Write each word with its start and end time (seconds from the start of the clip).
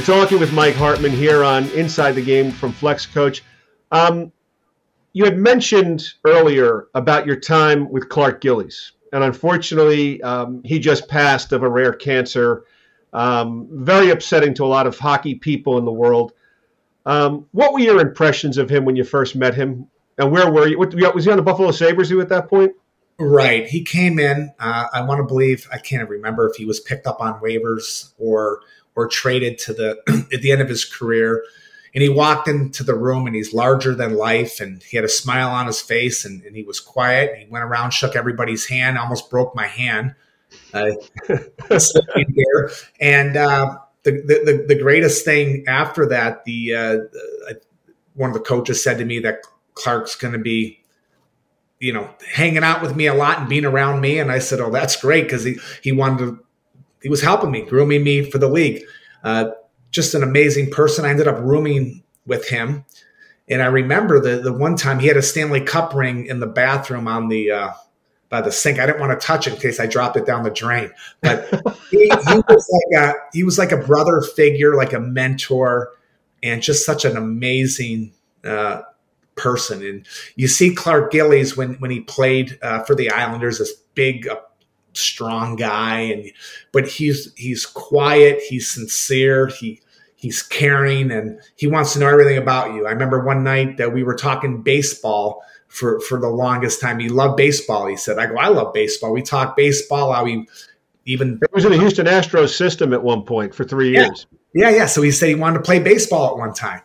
We're 0.00 0.06
talking 0.06 0.40
with 0.40 0.54
Mike 0.54 0.76
Hartman 0.76 1.10
here 1.10 1.44
on 1.44 1.68
Inside 1.72 2.12
the 2.12 2.22
Game 2.22 2.52
from 2.52 2.72
Flex 2.72 3.04
Coach. 3.04 3.42
Um, 3.92 4.32
you 5.12 5.26
had 5.26 5.36
mentioned 5.36 6.02
earlier 6.24 6.88
about 6.94 7.26
your 7.26 7.36
time 7.36 7.90
with 7.90 8.08
Clark 8.08 8.40
Gillies, 8.40 8.92
and 9.12 9.22
unfortunately, 9.22 10.22
um, 10.22 10.62
he 10.64 10.78
just 10.78 11.06
passed 11.06 11.52
of 11.52 11.62
a 11.62 11.68
rare 11.68 11.92
cancer. 11.92 12.64
Um, 13.12 13.68
very 13.70 14.08
upsetting 14.08 14.54
to 14.54 14.64
a 14.64 14.72
lot 14.72 14.86
of 14.86 14.98
hockey 14.98 15.34
people 15.34 15.76
in 15.76 15.84
the 15.84 15.92
world. 15.92 16.32
Um, 17.04 17.46
what 17.52 17.74
were 17.74 17.80
your 17.80 18.00
impressions 18.00 18.56
of 18.56 18.70
him 18.70 18.86
when 18.86 18.96
you 18.96 19.04
first 19.04 19.36
met 19.36 19.54
him, 19.54 19.86
and 20.16 20.32
where 20.32 20.50
were 20.50 20.66
you? 20.66 20.78
Was 20.78 21.26
he 21.26 21.30
on 21.30 21.36
the 21.36 21.42
Buffalo 21.42 21.72
Sabres 21.72 22.10
you 22.10 22.22
at 22.22 22.30
that 22.30 22.48
point? 22.48 22.72
Right. 23.18 23.66
He 23.66 23.84
came 23.84 24.18
in. 24.18 24.50
Uh, 24.58 24.86
I 24.94 25.02
want 25.02 25.18
to 25.18 25.26
believe 25.26 25.68
I 25.70 25.76
can't 25.76 26.08
remember 26.08 26.48
if 26.48 26.56
he 26.56 26.64
was 26.64 26.80
picked 26.80 27.06
up 27.06 27.20
on 27.20 27.38
waivers 27.42 28.14
or 28.16 28.60
or 28.94 29.08
traded 29.08 29.58
to 29.58 29.72
the 29.72 29.98
at 30.32 30.42
the 30.42 30.52
end 30.52 30.60
of 30.60 30.68
his 30.68 30.84
career. 30.84 31.44
And 31.92 32.02
he 32.02 32.08
walked 32.08 32.46
into 32.46 32.84
the 32.84 32.94
room 32.94 33.26
and 33.26 33.34
he's 33.34 33.52
larger 33.52 33.94
than 33.94 34.14
life 34.14 34.60
and 34.60 34.80
he 34.82 34.96
had 34.96 35.04
a 35.04 35.08
smile 35.08 35.50
on 35.50 35.66
his 35.66 35.80
face 35.80 36.24
and, 36.24 36.42
and 36.44 36.54
he 36.54 36.62
was 36.62 36.78
quiet. 36.78 37.36
He 37.36 37.46
went 37.50 37.64
around, 37.64 37.90
shook 37.90 38.14
everybody's 38.14 38.66
hand, 38.66 38.96
almost 38.96 39.28
broke 39.28 39.56
my 39.56 39.66
hand. 39.66 40.14
Uh. 40.72 40.92
And 43.00 43.36
uh, 43.36 43.78
the, 44.04 44.12
the, 44.12 44.64
the 44.68 44.80
greatest 44.80 45.24
thing 45.24 45.64
after 45.66 46.06
that, 46.06 46.44
the 46.44 46.74
uh, 46.74 46.98
one 48.14 48.30
of 48.30 48.34
the 48.34 48.40
coaches 48.40 48.82
said 48.84 48.98
to 48.98 49.04
me 49.04 49.18
that 49.20 49.42
Clark's 49.74 50.14
going 50.14 50.32
to 50.32 50.38
be 50.38 50.80
you 51.80 51.94
know, 51.94 52.10
hanging 52.30 52.62
out 52.62 52.82
with 52.82 52.94
me 52.94 53.06
a 53.06 53.14
lot 53.14 53.38
and 53.38 53.48
being 53.48 53.64
around 53.64 54.00
me. 54.00 54.18
And 54.18 54.30
I 54.30 54.38
said, 54.38 54.60
"Oh, 54.60 54.70
that's 54.70 54.96
great," 54.96 55.24
because 55.24 55.44
he 55.44 55.58
he 55.82 55.92
wanted 55.92 56.18
to 56.18 56.44
he 57.02 57.08
was 57.08 57.22
helping 57.22 57.50
me, 57.50 57.62
grooming 57.62 58.02
me 58.04 58.30
for 58.30 58.38
the 58.38 58.48
league. 58.48 58.82
Uh, 59.24 59.50
just 59.90 60.14
an 60.14 60.22
amazing 60.22 60.70
person. 60.70 61.04
I 61.04 61.10
ended 61.10 61.28
up 61.28 61.38
rooming 61.40 62.02
with 62.26 62.48
him. 62.48 62.84
And 63.48 63.62
I 63.62 63.66
remember 63.66 64.20
the 64.20 64.40
the 64.40 64.52
one 64.52 64.76
time 64.76 65.00
he 65.00 65.08
had 65.08 65.16
a 65.16 65.22
Stanley 65.22 65.60
Cup 65.60 65.92
ring 65.92 66.26
in 66.26 66.38
the 66.38 66.46
bathroom 66.46 67.08
on 67.08 67.28
the 67.28 67.50
uh, 67.50 67.72
by 68.28 68.40
the 68.40 68.52
sink. 68.52 68.78
I 68.78 68.86
didn't 68.86 69.00
want 69.00 69.20
to 69.20 69.26
touch 69.26 69.46
it 69.46 69.54
in 69.54 69.60
case 69.60 69.80
I 69.80 69.86
dropped 69.86 70.16
it 70.16 70.24
down 70.24 70.44
the 70.44 70.50
drain. 70.50 70.90
But 71.20 71.48
he, 71.90 72.04
he, 72.04 72.08
was 72.08 72.70
like 72.92 73.02
a 73.02 73.14
he 73.32 73.42
was 73.42 73.58
like 73.58 73.72
a 73.72 73.76
brother 73.76 74.22
figure, 74.36 74.76
like 74.76 74.92
a 74.92 75.00
mentor, 75.00 75.90
and 76.42 76.62
just 76.62 76.86
such 76.86 77.04
an 77.04 77.16
amazing 77.16 78.12
uh, 78.44 78.82
person. 79.34 79.84
And 79.84 80.06
you 80.36 80.46
see 80.46 80.74
Clark 80.74 81.10
Gillies 81.10 81.56
when 81.56 81.74
when 81.74 81.90
he 81.90 82.00
played 82.00 82.56
uh, 82.62 82.84
for 82.84 82.94
the 82.94 83.10
Islanders, 83.10 83.58
this 83.58 83.72
big, 83.94 84.28
uh, 84.28 84.36
strong 84.92 85.56
guy 85.56 86.00
and 86.00 86.30
but 86.72 86.86
he's 86.86 87.32
he's 87.34 87.64
quiet 87.64 88.40
he's 88.48 88.70
sincere 88.70 89.46
he 89.46 89.80
he's 90.20 90.42
caring 90.42 91.10
and 91.10 91.40
he 91.56 91.66
wants 91.66 91.94
to 91.94 91.98
know 91.98 92.06
everything 92.06 92.36
about 92.36 92.74
you. 92.74 92.86
I 92.86 92.90
remember 92.90 93.24
one 93.24 93.42
night 93.42 93.78
that 93.78 93.94
we 93.94 94.02
were 94.02 94.14
talking 94.14 94.62
baseball 94.62 95.42
for 95.68 95.98
for 96.00 96.20
the 96.20 96.28
longest 96.28 96.80
time. 96.80 96.98
He 96.98 97.08
loved 97.08 97.38
baseball 97.38 97.86
he 97.86 97.96
said. 97.96 98.18
I 98.18 98.26
go 98.26 98.36
i 98.36 98.48
love 98.48 98.74
baseball. 98.74 99.12
We 99.12 99.22
talk 99.22 99.56
baseball 99.56 100.12
how 100.12 100.26
he 100.26 100.46
even 101.06 101.38
it 101.42 101.52
was 101.52 101.64
in 101.64 101.72
the 101.72 101.78
houston 101.78 102.06
astros 102.06 102.50
system 102.50 102.92
at 102.92 103.02
one 103.02 103.22
point 103.22 103.54
for 103.54 103.64
three 103.64 103.92
years. 103.92 104.26
Yeah 104.52 104.68
yeah 104.68 104.86
so 104.86 105.00
he 105.00 105.10
said 105.10 105.30
he 105.30 105.34
wanted 105.34 105.58
to 105.58 105.64
play 105.64 105.78
baseball 105.78 106.32
at 106.32 106.36
one 106.36 106.52
time. 106.52 106.82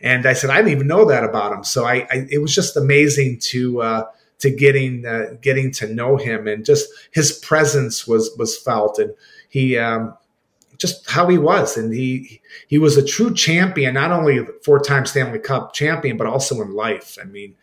And 0.00 0.26
i 0.26 0.34
said 0.34 0.50
i 0.50 0.56
didn't 0.56 0.72
even 0.72 0.86
know 0.86 1.06
that 1.06 1.24
about 1.24 1.52
him. 1.52 1.64
So 1.64 1.86
i, 1.86 2.06
I 2.10 2.26
it 2.30 2.42
was 2.42 2.54
just 2.54 2.76
amazing 2.76 3.38
to 3.52 3.80
uh 3.80 4.04
to 4.38 4.50
getting 4.50 5.06
uh, 5.06 5.34
getting 5.40 5.70
to 5.72 5.92
know 5.92 6.16
him 6.16 6.46
and 6.46 6.64
just 6.64 6.88
his 7.12 7.32
presence 7.32 8.06
was 8.06 8.30
was 8.38 8.58
felt 8.58 8.98
and 8.98 9.14
he 9.48 9.78
um, 9.78 10.16
just 10.76 11.10
how 11.10 11.26
he 11.28 11.38
was 11.38 11.76
and 11.76 11.92
he 11.92 12.40
he 12.66 12.78
was 12.78 12.96
a 12.96 13.04
true 13.04 13.32
champion 13.32 13.94
not 13.94 14.12
only 14.12 14.44
four 14.62 14.78
time 14.78 15.06
Stanley 15.06 15.38
Cup 15.38 15.72
champion 15.72 16.16
but 16.16 16.26
also 16.26 16.60
in 16.62 16.74
life. 16.74 17.16
I 17.20 17.24
mean 17.24 17.54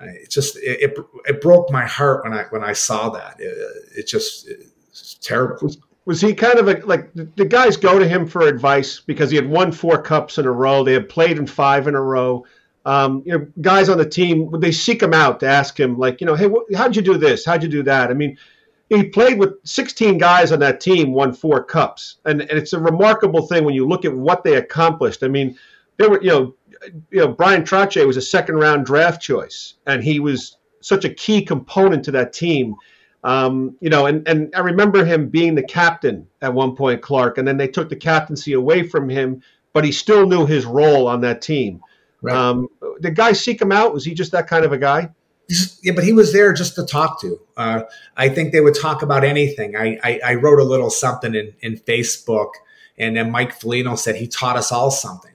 it 0.00 0.30
just 0.30 0.56
it, 0.56 0.80
it, 0.82 0.98
it 1.26 1.40
broke 1.40 1.70
my 1.70 1.86
heart 1.86 2.24
when 2.24 2.32
I 2.32 2.44
when 2.50 2.64
I 2.64 2.72
saw 2.72 3.10
that. 3.10 3.36
It, 3.38 3.56
it 3.96 4.06
just 4.06 4.48
it's 4.88 5.14
terrible. 5.14 5.58
Was, 5.62 5.78
was 6.04 6.20
he 6.20 6.34
kind 6.34 6.58
of 6.58 6.68
a, 6.68 6.84
like 6.84 7.12
the 7.14 7.44
guys 7.44 7.76
go 7.76 7.98
to 7.98 8.08
him 8.08 8.26
for 8.26 8.42
advice? 8.42 9.00
Because 9.00 9.30
he 9.30 9.36
had 9.36 9.48
won 9.48 9.70
four 9.70 10.02
cups 10.02 10.38
in 10.38 10.46
a 10.46 10.52
row 10.52 10.82
they 10.82 10.94
had 10.94 11.08
played 11.08 11.38
in 11.38 11.46
five 11.46 11.86
in 11.86 11.94
a 11.94 12.02
row 12.02 12.44
um, 12.84 13.22
you 13.24 13.38
know, 13.38 13.46
guys 13.60 13.88
on 13.88 13.98
the 13.98 14.08
team, 14.08 14.50
they 14.58 14.72
seek 14.72 15.02
him 15.02 15.14
out 15.14 15.40
to 15.40 15.46
ask 15.46 15.78
him, 15.78 15.98
like, 15.98 16.20
you 16.20 16.26
know, 16.26 16.34
hey, 16.34 16.48
wh- 16.48 16.76
how'd 16.76 16.96
you 16.96 17.02
do 17.02 17.16
this? 17.16 17.44
How'd 17.44 17.62
you 17.62 17.68
do 17.68 17.82
that? 17.84 18.10
I 18.10 18.14
mean, 18.14 18.36
he 18.88 19.04
played 19.04 19.38
with 19.38 19.54
16 19.64 20.18
guys 20.18 20.52
on 20.52 20.58
that 20.60 20.80
team, 20.80 21.12
won 21.12 21.32
four 21.32 21.62
cups, 21.62 22.16
and, 22.24 22.40
and 22.42 22.50
it's 22.50 22.72
a 22.72 22.78
remarkable 22.78 23.46
thing 23.46 23.64
when 23.64 23.74
you 23.74 23.86
look 23.86 24.04
at 24.04 24.14
what 24.14 24.44
they 24.44 24.56
accomplished. 24.56 25.22
I 25.22 25.28
mean, 25.28 25.56
there 25.96 26.10
were, 26.10 26.22
you 26.22 26.28
know, 26.28 26.54
you 27.10 27.20
know, 27.20 27.28
Bryan 27.28 27.62
Trottier 27.62 28.06
was 28.06 28.16
a 28.16 28.22
second 28.22 28.56
round 28.56 28.84
draft 28.84 29.22
choice, 29.22 29.74
and 29.86 30.02
he 30.02 30.20
was 30.20 30.56
such 30.80 31.04
a 31.04 31.14
key 31.14 31.42
component 31.42 32.04
to 32.04 32.10
that 32.10 32.32
team. 32.32 32.74
Um, 33.24 33.76
you 33.80 33.88
know, 33.88 34.06
and, 34.06 34.26
and 34.26 34.52
I 34.54 34.60
remember 34.60 35.04
him 35.04 35.28
being 35.28 35.54
the 35.54 35.62
captain 35.62 36.26
at 36.40 36.52
one 36.52 36.74
point, 36.74 37.02
Clark, 37.02 37.38
and 37.38 37.46
then 37.46 37.56
they 37.56 37.68
took 37.68 37.88
the 37.88 37.96
captaincy 37.96 38.54
away 38.54 38.82
from 38.82 39.08
him, 39.08 39.42
but 39.72 39.84
he 39.84 39.92
still 39.92 40.26
knew 40.26 40.44
his 40.44 40.64
role 40.64 41.06
on 41.06 41.20
that 41.20 41.40
team. 41.40 41.80
Right. 42.22 42.34
Um, 42.34 42.68
did 43.00 43.16
guys 43.16 43.42
seek 43.42 43.60
him 43.60 43.72
out? 43.72 43.92
Was 43.92 44.04
he 44.04 44.14
just 44.14 44.32
that 44.32 44.46
kind 44.46 44.64
of 44.64 44.72
a 44.72 44.78
guy? 44.78 45.10
Yeah, 45.82 45.92
but 45.92 46.04
he 46.04 46.12
was 46.12 46.32
there 46.32 46.52
just 46.52 46.76
to 46.76 46.86
talk 46.86 47.20
to. 47.20 47.38
Uh, 47.56 47.82
I 48.16 48.28
think 48.28 48.52
they 48.52 48.60
would 48.60 48.76
talk 48.80 49.02
about 49.02 49.24
anything. 49.24 49.76
I, 49.76 49.98
I, 50.02 50.20
I 50.24 50.34
wrote 50.36 50.60
a 50.60 50.64
little 50.64 50.88
something 50.88 51.34
in, 51.34 51.52
in 51.60 51.76
Facebook, 51.76 52.52
and 52.96 53.16
then 53.16 53.30
Mike 53.30 53.52
Foligno 53.52 53.96
said 53.96 54.16
he 54.16 54.28
taught 54.28 54.56
us 54.56 54.72
all 54.72 54.90
something. 54.90 55.32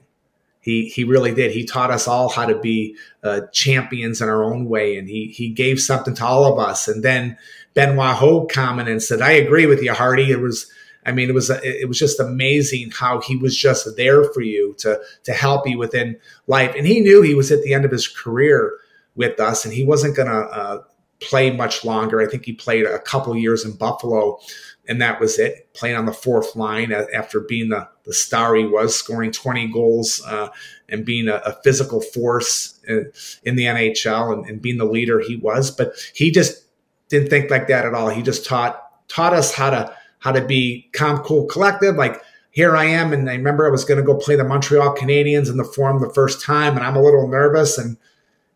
He 0.60 0.88
he 0.88 1.04
really 1.04 1.32
did. 1.34 1.52
He 1.52 1.64
taught 1.64 1.90
us 1.90 2.08
all 2.08 2.30
how 2.30 2.46
to 2.46 2.58
be 2.58 2.96
uh, 3.22 3.42
champions 3.52 4.20
in 4.20 4.28
our 4.28 4.42
own 4.42 4.64
way, 4.64 4.96
and 4.96 5.08
he 5.08 5.28
he 5.28 5.50
gave 5.50 5.78
something 5.78 6.14
to 6.14 6.24
all 6.24 6.52
of 6.52 6.58
us. 6.58 6.88
And 6.88 7.04
then 7.04 7.38
Benoit 7.74 8.16
Hogue 8.16 8.50
commented 8.50 8.92
and 8.92 9.02
said, 9.02 9.20
"I 9.20 9.32
agree 9.32 9.66
with 9.66 9.82
you, 9.82 9.92
Hardy. 9.92 10.30
It 10.30 10.40
was." 10.40 10.70
I 11.06 11.12
mean, 11.12 11.28
it 11.28 11.34
was 11.34 11.50
it 11.50 11.88
was 11.88 11.98
just 11.98 12.20
amazing 12.20 12.90
how 12.90 13.20
he 13.20 13.36
was 13.36 13.56
just 13.56 13.88
there 13.96 14.24
for 14.32 14.42
you 14.42 14.74
to 14.78 15.00
to 15.24 15.32
help 15.32 15.66
you 15.68 15.78
within 15.78 16.18
life, 16.46 16.74
and 16.76 16.86
he 16.86 17.00
knew 17.00 17.22
he 17.22 17.34
was 17.34 17.50
at 17.50 17.62
the 17.62 17.74
end 17.74 17.84
of 17.84 17.90
his 17.90 18.08
career 18.08 18.78
with 19.14 19.40
us, 19.40 19.64
and 19.64 19.74
he 19.74 19.84
wasn't 19.84 20.16
going 20.16 20.28
to 20.28 20.34
uh, 20.34 20.82
play 21.20 21.50
much 21.50 21.84
longer. 21.84 22.20
I 22.20 22.26
think 22.26 22.44
he 22.44 22.52
played 22.52 22.84
a 22.84 22.98
couple 22.98 23.36
years 23.36 23.64
in 23.64 23.72
Buffalo, 23.72 24.38
and 24.86 25.00
that 25.00 25.20
was 25.20 25.38
it. 25.38 25.72
Playing 25.74 25.96
on 25.96 26.06
the 26.06 26.12
fourth 26.12 26.54
line 26.56 26.92
after 26.92 27.40
being 27.40 27.68
the 27.68 27.88
the 28.04 28.14
star 28.14 28.54
he 28.54 28.66
was, 28.66 28.96
scoring 28.96 29.32
twenty 29.32 29.66
goals 29.68 30.22
uh, 30.26 30.48
and 30.88 31.04
being 31.04 31.28
a, 31.28 31.36
a, 31.44 31.52
physical 31.62 32.00
force 32.00 32.80
in, 32.88 33.12
in 33.42 33.56
the 33.56 33.64
NHL 33.64 34.32
and, 34.32 34.46
and 34.46 34.62
being 34.62 34.78
the 34.78 34.84
leader 34.84 35.20
he 35.20 35.36
was, 35.36 35.70
but 35.70 35.92
he 36.14 36.30
just 36.30 36.64
didn't 37.08 37.28
think 37.28 37.50
like 37.50 37.68
that 37.68 37.84
at 37.84 37.94
all. 37.94 38.08
He 38.08 38.22
just 38.22 38.46
taught 38.46 38.82
taught 39.08 39.32
us 39.32 39.52
how 39.54 39.70
to 39.70 39.94
how 40.20 40.32
to 40.32 40.44
be 40.44 40.88
calm, 40.92 41.18
cool, 41.18 41.46
collected. 41.46 41.96
Like 41.96 42.20
here 42.50 42.76
I 42.76 42.86
am, 42.86 43.12
and 43.12 43.28
I 43.30 43.34
remember 43.34 43.66
I 43.66 43.70
was 43.70 43.84
going 43.84 44.00
to 44.00 44.06
go 44.06 44.16
play 44.16 44.36
the 44.36 44.44
Montreal 44.44 44.96
Canadiens 44.96 45.48
in 45.48 45.56
the 45.56 45.64
Forum 45.64 46.00
the 46.00 46.12
first 46.12 46.42
time, 46.42 46.76
and 46.76 46.84
I'm 46.84 46.96
a 46.96 47.02
little 47.02 47.28
nervous. 47.28 47.78
And 47.78 47.96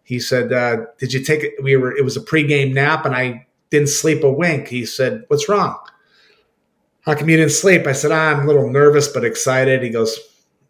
he 0.03 0.19
said, 0.19 0.53
uh, 0.53 0.87
"Did 0.99 1.12
you 1.12 1.23
take 1.23 1.43
it?" 1.43 1.62
We 1.62 1.77
were. 1.77 1.97
It 1.97 2.05
was 2.05 2.17
a 2.17 2.21
pregame 2.21 2.75
nap, 2.75 3.06
and 3.06 3.15
I 3.15 3.47
didn't 3.71 3.89
sleep 3.89 4.25
a 4.25 4.33
wink. 4.33 4.69
He 4.69 4.84
said, 4.84 5.25
"What's 5.28 5.49
wrong?" 5.49 5.78
How 7.03 7.15
come 7.15 7.28
you 7.28 7.37
didn't 7.37 7.53
sleep? 7.53 7.87
I 7.87 7.93
said, 7.93 8.12
ah, 8.12 8.31
"I'm 8.31 8.44
a 8.44 8.47
little 8.47 8.71
nervous 8.71 9.09
but 9.09 9.25
excited." 9.25 9.83
He 9.83 9.91
goes, 9.91 10.19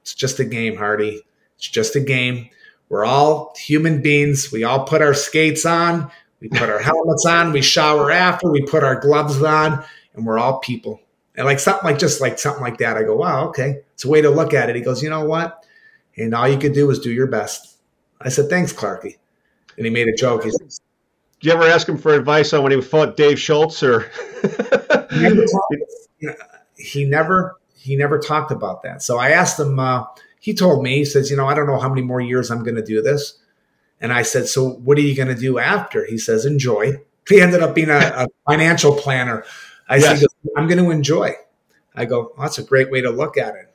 "It's 0.03 0.15
just 0.15 0.41
a 0.41 0.45
game, 0.45 0.77
Hardy. 0.77 1.23
It's 1.57 1.69
just 1.69 1.97
a 1.97 2.01
game. 2.01 2.49
We're 2.89 3.05
all 3.05 3.55
human 3.57 4.03
beings. 4.03 4.53
We 4.53 4.65
all 4.65 4.85
put 4.85 5.01
our 5.03 5.15
skates 5.15 5.65
on." 5.65 6.11
We 6.43 6.49
put 6.49 6.69
our 6.69 6.79
helmets 6.81 7.25
on, 7.25 7.53
we 7.53 7.63
shower 7.63 8.11
after, 8.11 8.51
we 8.51 8.63
put 8.63 8.83
our 8.83 8.99
gloves 8.99 9.41
on, 9.43 9.85
and 10.15 10.27
we're 10.27 10.39
all 10.39 10.59
people. 10.61 11.01
And 11.35 11.47
like 11.47 11.61
something 11.61 11.89
like 11.89 11.99
just 11.99 12.21
like 12.21 12.39
something 12.39 12.63
like 12.63 12.79
that, 12.79 12.97
I 12.97 13.05
go, 13.05 13.17
wow, 13.17 13.49
okay. 13.49 13.83
It's 13.95 14.05
a 14.05 14.09
way 14.09 14.21
to 14.21 14.31
look 14.31 14.53
at 14.53 14.69
it. 14.69 14.77
He 14.77 14.83
goes, 14.83 15.03
you 15.03 15.11
know 15.11 15.25
what? 15.25 15.65
And 16.17 16.35
all 16.35 16.49
you 16.49 16.59
could 16.59 16.75
do 16.75 16.91
is 16.91 16.99
do 16.99 17.11
your 17.11 17.27
best. 17.27 17.79
I 18.21 18.29
said, 18.29 18.51
thanks, 18.51 18.73
Clarky. 18.73 19.17
And 19.77 19.87
he 19.87 19.91
made 19.91 20.09
a 20.09 20.15
joke. 20.15 20.45
He 20.45 20.51
said, 20.51 20.69
Did 21.41 21.47
you 21.47 21.53
ever 21.53 21.65
ask 21.65 21.89
him 21.89 21.97
for 21.97 22.13
advice 22.13 22.53
on 22.53 22.63
when 22.63 22.73
he 22.73 22.81
fought 22.81 23.17
Dave 23.17 23.41
Schultz 23.41 23.83
or? 23.83 24.01
he, 25.11 25.21
never 25.23 25.45
talked, 25.47 25.75
he 26.77 27.05
never 27.05 27.57
he 27.75 27.97
never 27.97 28.19
talked 28.19 28.51
about 28.51 28.83
that. 28.83 29.03
So 29.03 29.19
I 29.19 29.31
asked 29.31 29.59
him. 29.59 29.79
Uh, 29.79 30.05
he 30.41 30.55
told 30.55 30.83
me 30.83 30.97
he 30.97 31.05
says, 31.05 31.31
you 31.31 31.37
know, 31.37 31.47
I 31.47 31.55
don't 31.55 31.67
know 31.67 31.79
how 31.79 31.89
many 31.89 32.03
more 32.03 32.21
years 32.21 32.51
I'm 32.51 32.65
going 32.65 32.75
to 32.75 32.85
do 32.85 33.01
this. 33.01 33.39
And 34.01 34.13
I 34.13 34.23
said, 34.23 34.49
so 34.49 34.71
what 34.71 34.99
are 34.99 35.03
you 35.03 35.15
going 35.15 35.29
to 35.29 35.41
do 35.41 35.59
after? 35.59 36.05
He 36.05 36.19
says, 36.19 36.45
enjoy. 36.45 36.95
He 37.29 37.41
ended 37.41 37.63
up 37.63 37.77
being 37.77 37.91
a, 37.91 37.99
a 37.99 38.27
financial 38.49 38.97
planner 38.97 39.45
I 39.89 39.97
yes. 39.97 40.21
said, 40.21 40.29
I'm 40.57 40.67
going 40.69 40.83
to 40.83 40.91
enjoy. 40.91 41.35
I 41.95 42.05
go, 42.05 42.33
that's 42.39 42.59
a 42.59 42.63
great 42.63 42.91
way 42.91 43.01
to 43.01 43.11
look 43.11 43.37
at 43.37 43.55
it. 43.55 43.75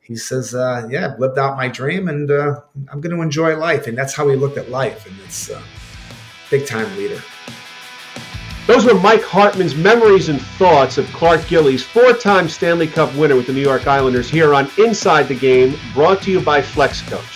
He 0.00 0.14
says, 0.14 0.54
uh, 0.54 0.86
yeah, 0.88 1.12
I've 1.12 1.18
lived 1.18 1.38
out 1.38 1.56
my 1.56 1.68
dream 1.68 2.08
and 2.08 2.30
uh, 2.30 2.60
I'm 2.92 3.00
going 3.00 3.14
to 3.14 3.22
enjoy 3.22 3.56
life. 3.56 3.88
And 3.88 3.98
that's 3.98 4.14
how 4.14 4.28
he 4.28 4.36
looked 4.36 4.56
at 4.56 4.70
life. 4.70 5.06
And 5.06 5.16
it's 5.24 5.50
a 5.50 5.58
uh, 5.58 5.62
big 6.48 6.66
time 6.66 6.96
leader. 6.96 7.20
Those 8.66 8.84
were 8.84 8.94
Mike 8.94 9.22
Hartman's 9.22 9.76
memories 9.76 10.28
and 10.28 10.40
thoughts 10.40 10.98
of 10.98 11.06
Clark 11.12 11.46
Gillies, 11.46 11.84
four 11.84 12.12
time 12.12 12.48
Stanley 12.48 12.88
Cup 12.88 13.14
winner 13.14 13.36
with 13.36 13.46
the 13.46 13.52
New 13.52 13.60
York 13.60 13.86
Islanders, 13.86 14.28
here 14.28 14.54
on 14.54 14.68
Inside 14.76 15.28
the 15.28 15.36
Game, 15.36 15.76
brought 15.94 16.20
to 16.22 16.32
you 16.32 16.40
by 16.40 16.62
Flex 16.62 17.00
Coach. 17.02 17.35